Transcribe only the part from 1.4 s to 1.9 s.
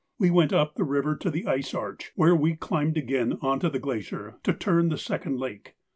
ice